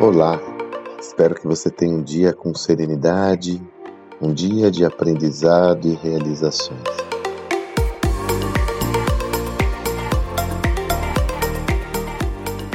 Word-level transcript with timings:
Olá, 0.00 0.40
espero 1.00 1.36
que 1.36 1.46
você 1.46 1.70
tenha 1.70 1.96
um 1.96 2.02
dia 2.02 2.32
com 2.32 2.52
serenidade, 2.52 3.62
um 4.20 4.34
dia 4.34 4.68
de 4.68 4.84
aprendizado 4.84 5.86
e 5.86 5.94
realizações. 5.94 6.82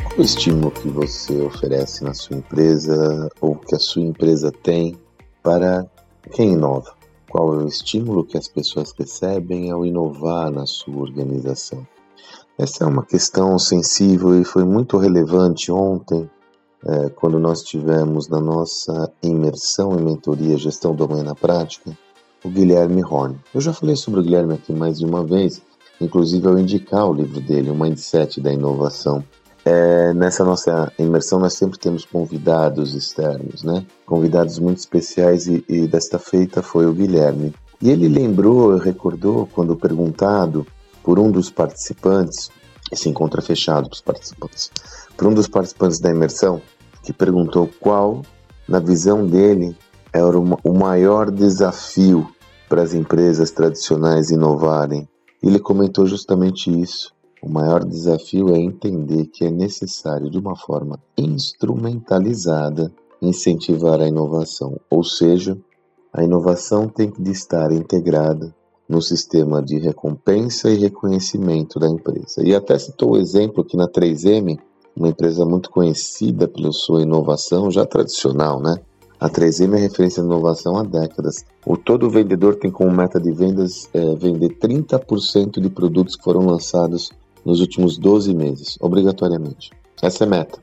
Qual 0.05 0.17
o 0.17 0.21
estímulo 0.21 0.71
que 0.71 0.87
você 0.87 1.41
oferece 1.41 2.05
na 2.05 2.13
sua 2.13 2.37
empresa 2.37 3.29
ou 3.41 3.53
que 3.53 3.75
a 3.75 3.79
sua 3.79 4.01
empresa 4.01 4.49
tem 4.49 4.97
para 5.43 5.85
quem 6.31 6.53
inova? 6.53 6.93
Qual 7.29 7.53
é 7.53 7.63
o 7.63 7.67
estímulo 7.67 8.25
que 8.25 8.37
as 8.37 8.47
pessoas 8.47 8.93
recebem 8.97 9.69
ao 9.71 9.85
inovar 9.85 10.49
na 10.49 10.65
sua 10.65 11.01
organização? 11.01 11.85
Essa 12.57 12.85
é 12.85 12.87
uma 12.87 13.05
questão 13.05 13.59
sensível 13.59 14.39
e 14.39 14.45
foi 14.45 14.63
muito 14.63 14.97
relevante 14.97 15.69
ontem 15.69 16.29
é, 16.85 17.09
quando 17.09 17.39
nós 17.39 17.61
tivemos 17.61 18.27
na 18.27 18.39
nossa 18.39 19.11
imersão 19.21 19.97
em 19.97 20.03
mentoria 20.03 20.57
gestão 20.57 20.95
do 20.95 21.03
amanhã 21.03 21.23
na 21.23 21.35
prática, 21.35 21.97
o 22.43 22.49
Guilherme 22.49 23.03
Horn. 23.03 23.35
Eu 23.53 23.61
já 23.61 23.73
falei 23.73 23.95
sobre 23.95 24.19
o 24.19 24.23
Guilherme 24.23 24.53
aqui 24.53 24.71
mais 24.71 24.99
de 24.99 25.05
uma 25.05 25.23
vez, 25.23 25.61
inclusive 25.99 26.47
ao 26.47 26.57
indicar 26.57 27.05
o 27.05 27.13
livro 27.13 27.41
dele, 27.41 27.69
O 27.69 27.75
Mindset 27.75 28.39
da 28.39 28.51
Inovação. 28.51 29.23
É, 29.65 30.13
nessa 30.13 30.45
nossa 30.45 30.91
imersão 30.97 31.37
nós 31.37 31.53
sempre 31.53 31.77
temos 31.77 32.05
convidados 32.05 32.95
externos, 32.95 33.61
né? 33.61 33.85
Convidados 34.05 34.57
muito 34.57 34.77
especiais 34.77 35.47
e, 35.47 35.63
e 35.67 35.85
desta 35.85 36.17
feita 36.17 36.61
foi 36.61 36.85
o 36.85 36.93
Guilherme. 36.93 37.53
E 37.81 37.89
ele 37.89 38.07
lembrou, 38.07 38.77
recordou, 38.77 39.47
quando 39.53 39.75
perguntado 39.75 40.65
por 41.03 41.19
um 41.19 41.29
dos 41.29 41.49
participantes, 41.49 42.49
esse 42.91 43.09
encontro 43.09 43.39
é 43.39 43.43
fechado 43.43 43.89
para 43.89 43.95
os 43.95 44.01
participantes, 44.01 44.71
por 45.15 45.27
um 45.27 45.33
dos 45.33 45.47
participantes 45.47 45.99
da 45.99 46.09
imersão, 46.09 46.61
que 47.03 47.13
perguntou 47.13 47.69
qual, 47.79 48.23
na 48.67 48.79
visão 48.79 49.25
dele, 49.25 49.75
era 50.11 50.37
o 50.37 50.73
maior 50.73 51.29
desafio 51.29 52.27
para 52.67 52.81
as 52.81 52.93
empresas 52.93 53.51
tradicionais 53.51 54.31
inovarem. 54.31 55.07
Ele 55.41 55.59
comentou 55.59 56.05
justamente 56.05 56.69
isso. 56.69 57.13
O 57.41 57.49
maior 57.49 57.85
desafio 57.85 58.53
é 58.53 58.59
entender 58.59 59.27
que 59.27 59.45
é 59.45 59.51
necessário, 59.51 60.29
de 60.29 60.37
uma 60.37 60.55
forma 60.55 60.99
instrumentalizada, 61.17 62.91
incentivar 63.21 64.01
a 64.01 64.07
inovação, 64.07 64.79
ou 64.89 65.03
seja, 65.03 65.57
a 66.11 66.23
inovação 66.23 66.87
tem 66.87 67.09
que 67.09 67.21
estar 67.29 67.71
integrada 67.71 68.53
no 68.89 69.03
sistema 69.03 69.61
de 69.61 69.77
recompensa 69.77 70.71
e 70.71 70.79
reconhecimento 70.79 71.79
da 71.79 71.87
empresa. 71.87 72.43
E 72.43 72.55
até 72.55 72.77
citou 72.79 73.11
o 73.11 73.17
exemplo 73.17 73.63
que 73.63 73.77
na 73.77 73.87
3M, 73.87 74.57
uma 74.97 75.09
empresa 75.09 75.45
muito 75.45 75.69
conhecida 75.69 76.47
pela 76.47 76.71
sua 76.71 77.03
inovação, 77.03 77.69
já 77.69 77.85
tradicional, 77.85 78.59
né? 78.59 78.79
A 79.19 79.29
3M 79.29 79.75
é 79.75 79.79
referência 79.79 80.23
de 80.23 80.27
inovação 80.27 80.75
há 80.77 80.83
décadas. 80.83 81.45
O 81.65 81.77
todo 81.77 82.09
vendedor 82.09 82.55
tem 82.55 82.71
como 82.71 82.89
meta 82.89 83.19
de 83.19 83.31
vendas 83.31 83.87
é, 83.93 84.15
vender 84.15 84.57
30% 84.57 85.61
de 85.61 85.69
produtos 85.69 86.15
que 86.15 86.23
foram 86.23 86.45
lançados 86.45 87.11
nos 87.45 87.59
últimos 87.59 87.97
12 87.97 88.33
meses, 88.33 88.77
obrigatoriamente. 88.79 89.71
Essa 90.01 90.23
é 90.23 90.27
a 90.27 90.29
meta. 90.29 90.59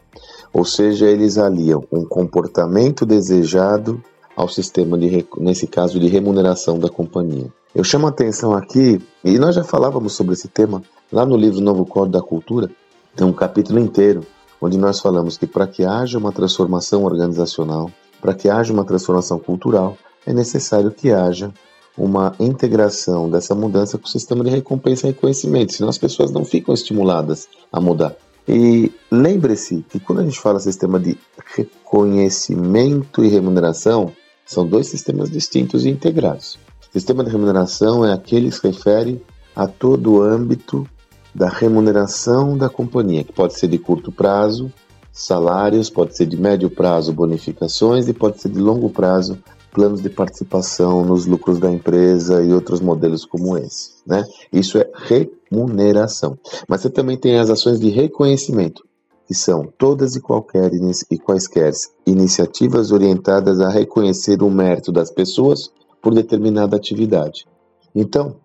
Ou 0.52 0.64
seja, 0.64 1.06
eles 1.06 1.36
aliam 1.38 1.84
um 1.92 2.04
comportamento 2.04 3.04
desejado 3.04 4.02
ao 4.36 4.48
sistema 4.48 4.98
de, 4.98 5.26
nesse 5.38 5.66
caso, 5.66 5.98
de 5.98 6.06
remuneração 6.06 6.78
da 6.78 6.88
companhia. 6.88 7.46
Eu 7.74 7.82
chamo 7.82 8.06
a 8.06 8.10
atenção 8.10 8.52
aqui, 8.52 9.00
e 9.24 9.38
nós 9.38 9.54
já 9.54 9.64
falávamos 9.64 10.12
sobre 10.12 10.34
esse 10.34 10.48
tema 10.48 10.82
lá 11.10 11.24
no 11.24 11.36
livro 11.36 11.60
Novo 11.60 11.86
Código 11.86 12.12
da 12.12 12.22
Cultura, 12.22 12.70
tem 13.16 13.26
um 13.26 13.32
capítulo 13.32 13.78
inteiro 13.78 14.26
onde 14.60 14.76
nós 14.76 15.00
falamos 15.00 15.36
que 15.38 15.46
para 15.46 15.66
que 15.66 15.84
haja 15.84 16.18
uma 16.18 16.32
transformação 16.32 17.04
organizacional, 17.04 17.90
para 18.20 18.34
que 18.34 18.48
haja 18.48 18.72
uma 18.72 18.84
transformação 18.84 19.38
cultural, 19.38 19.96
é 20.26 20.32
necessário 20.32 20.90
que 20.90 21.10
haja 21.10 21.52
uma 21.96 22.34
integração 22.38 23.30
dessa 23.30 23.54
mudança 23.54 23.96
com 23.96 24.04
o 24.04 24.10
sistema 24.10 24.44
de 24.44 24.50
recompensa 24.50 25.06
e 25.06 25.10
reconhecimento, 25.10 25.72
senão 25.72 25.88
as 25.88 25.98
pessoas 25.98 26.30
não 26.30 26.44
ficam 26.44 26.74
estimuladas 26.74 27.48
a 27.72 27.80
mudar. 27.80 28.14
E 28.48 28.92
lembre-se 29.10 29.84
que 29.88 29.98
quando 29.98 30.20
a 30.20 30.24
gente 30.24 30.38
fala 30.38 30.60
sistema 30.60 31.00
de 31.00 31.18
reconhecimento 31.54 33.24
e 33.24 33.28
remuneração, 33.28 34.12
são 34.46 34.66
dois 34.66 34.86
sistemas 34.86 35.30
distintos 35.30 35.84
e 35.84 35.90
integrados. 35.90 36.58
O 36.88 36.92
sistema 36.92 37.24
de 37.24 37.30
remuneração 37.30 38.06
é 38.06 38.12
aquele 38.12 38.48
que 38.48 38.56
se 38.56 38.66
refere 38.66 39.20
a 39.54 39.66
todo 39.66 40.14
o 40.14 40.22
âmbito 40.22 40.88
da 41.34 41.48
remuneração 41.48 42.56
da 42.56 42.70
companhia, 42.70 43.24
que 43.24 43.32
pode 43.32 43.58
ser 43.58 43.68
de 43.68 43.78
curto 43.78 44.10
prazo, 44.10 44.72
salários, 45.12 45.90
pode 45.90 46.16
ser 46.16 46.26
de 46.26 46.36
médio 46.36 46.70
prazo, 46.70 47.12
bonificações 47.12 48.08
e 48.08 48.14
pode 48.14 48.40
ser 48.40 48.50
de 48.50 48.58
longo 48.58 48.88
prazo, 48.88 49.38
planos 49.72 50.00
de 50.00 50.08
participação 50.08 51.04
nos 51.04 51.26
lucros 51.26 51.58
da 51.58 51.70
empresa 51.70 52.42
e 52.42 52.52
outros 52.52 52.80
modelos 52.80 53.26
como 53.26 53.58
esse. 53.58 53.90
Né? 54.06 54.24
Isso 54.50 54.78
é 54.78 54.90
remuneração. 54.94 56.38
Mas 56.66 56.80
você 56.80 56.88
também 56.88 57.18
tem 57.18 57.38
as 57.38 57.50
ações 57.50 57.78
de 57.78 57.90
reconhecimento, 57.90 58.85
que 59.26 59.34
são 59.34 59.68
todas 59.76 60.14
e 60.14 60.20
qualquer 60.20 60.70
e 61.10 61.18
quaisquer 61.18 61.72
iniciativas 62.06 62.92
orientadas 62.92 63.60
a 63.60 63.68
reconhecer 63.68 64.42
o 64.42 64.50
mérito 64.50 64.92
das 64.92 65.10
pessoas 65.10 65.70
por 66.00 66.14
determinada 66.14 66.76
atividade. 66.76 67.46
Então, 67.94 68.36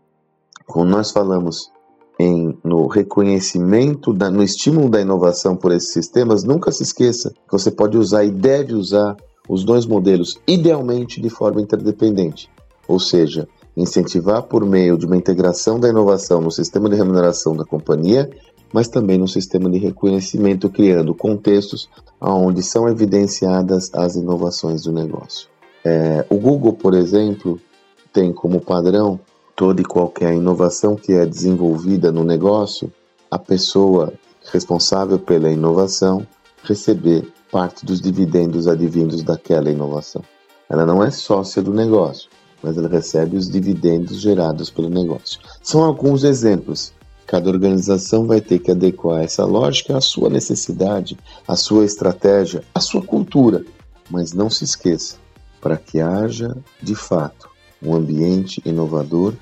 quando 0.66 0.90
nós 0.90 1.12
falamos 1.12 1.70
em, 2.20 2.58
no 2.64 2.88
reconhecimento, 2.88 4.14
da, 4.14 4.32
no 4.32 4.42
estímulo 4.42 4.90
da 4.90 5.02
inovação 5.02 5.56
por 5.56 5.72
esses 5.72 5.92
sistemas, 5.92 6.44
nunca 6.44 6.72
se 6.72 6.84
esqueça 6.84 7.30
que 7.30 7.52
você 7.52 7.70
pode 7.70 7.98
usar 7.98 8.24
e 8.24 8.32
deve 8.32 8.74
usar 8.74 9.16
os 9.48 9.64
dois 9.64 9.86
modelos, 9.86 10.40
idealmente 10.48 11.20
de 11.20 11.30
forma 11.30 11.62
interdependente, 11.62 12.50
ou 12.88 13.00
seja, 13.00 13.48
incentivar 13.76 14.44
por 14.44 14.66
meio 14.66 14.98
de 14.98 15.06
uma 15.06 15.18
integração 15.18 15.80
da 15.80 15.90
inovação 15.90 16.42
no 16.42 16.52
sistema 16.52 16.90
de 16.90 16.96
remuneração 16.96 17.56
da 17.56 17.66
companhia, 17.66 18.30
mas 18.74 18.88
também 18.88 19.18
no 19.18 19.28
sistema 19.28 19.70
de 19.70 19.78
reconhecimento, 19.78 20.70
criando 20.70 21.14
contextos 21.14 21.90
onde 22.20 22.62
são 22.64 22.88
evidenciadas 22.88 23.94
as 23.94 24.16
inovações 24.16 24.84
do 24.84 24.92
negócio. 24.92 25.48
É, 25.84 26.26
o 26.30 26.38
Google, 26.38 26.74
por 26.74 26.94
exemplo, 26.94 27.60
tem 28.14 28.32
como 28.32 28.62
padrão 28.62 29.20
toda 29.56 29.82
e 29.82 29.86
qualquer 29.86 30.34
inovação 30.34 30.96
que 30.96 31.14
é 31.14 31.26
desenvolvida 31.26 32.12
no 32.12 32.24
negócio, 32.24 32.92
a 33.30 33.38
pessoa 33.38 34.14
responsável 34.52 35.20
pela 35.20 35.50
inovação 35.50 36.26
receber 36.64 37.32
parte 37.52 37.86
dos 37.86 38.00
dividendos 38.00 38.68
advindos 38.68 39.24
daquela 39.24 39.70
inovação. 39.70 40.24
Ela 40.70 40.86
não 40.86 41.04
é 41.04 41.12
sócia 41.12 41.62
do 41.62 41.74
negócio, 41.74 42.30
mas 42.64 42.78
ela 42.78 42.88
recebe 42.88 43.36
os 43.36 43.50
dividendos 43.50 44.22
gerados 44.22 44.70
pelo 44.70 44.90
negócio. 44.90 45.40
São 45.62 45.84
alguns 45.84 46.24
exemplos. 46.24 46.94
Cada 47.32 47.50
organização 47.50 48.28
vai 48.28 48.42
ter 48.42 48.60
que 48.60 48.72
adequar 48.72 49.24
essa 49.24 49.46
lógica 49.46 49.96
à 49.96 50.02
sua 50.02 50.30
necessidade, 50.30 51.18
à 51.48 51.56
sua 51.56 51.86
estratégia, 51.86 52.62
à 52.76 52.82
sua 52.82 53.02
cultura. 53.02 53.64
Mas 54.10 54.34
não 54.34 54.50
se 54.50 54.66
esqueça, 54.66 55.16
para 55.62 55.78
que 55.78 56.02
haja, 56.02 56.54
de 56.84 56.94
fato, 56.94 57.50
um 57.82 57.96
ambiente 57.96 58.62
inovador, 58.66 59.34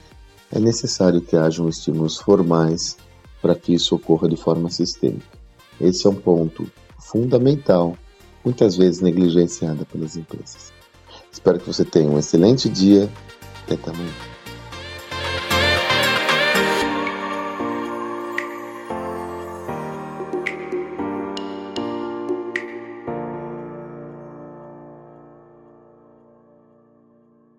é 0.51 0.59
necessário 0.59 1.19
que 1.19 1.35
hajam 1.35 1.67
estímulos 1.67 2.19
formais 2.19 2.95
para 3.41 3.55
que 3.55 3.73
isso 3.73 3.95
ocorra 3.95 4.29
de 4.29 4.37
forma 4.37 4.69
sistêmica. 4.69 5.25
Esse 5.81 6.05
é 6.05 6.11
um 6.11 6.15
ponto 6.15 6.71
fundamental, 6.99 7.97
muitas 8.45 8.77
vezes 8.77 9.01
negligenciada 9.01 9.83
pelas 9.85 10.15
empresas. 10.15 10.71
Espero 11.31 11.57
que 11.57 11.65
você 11.65 11.83
tenha 11.83 12.07
um 12.07 12.19
excelente 12.19 12.69
dia 12.69 13.09
e 13.67 13.73
até 13.73 13.89
amanhã. 13.89 14.28